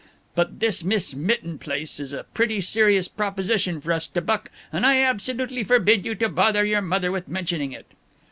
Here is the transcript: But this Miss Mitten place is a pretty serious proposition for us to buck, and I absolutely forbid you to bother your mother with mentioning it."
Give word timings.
But 0.33 0.61
this 0.61 0.83
Miss 0.83 1.13
Mitten 1.13 1.59
place 1.59 1.99
is 1.99 2.11
a 2.11 2.23
pretty 2.23 2.59
serious 2.59 3.07
proposition 3.07 3.79
for 3.79 3.93
us 3.93 4.07
to 4.07 4.19
buck, 4.19 4.49
and 4.73 4.83
I 4.83 4.97
absolutely 4.99 5.63
forbid 5.63 6.07
you 6.07 6.15
to 6.15 6.27
bother 6.27 6.65
your 6.65 6.81
mother 6.81 7.11
with 7.11 7.27
mentioning 7.27 7.71
it." 7.71 7.85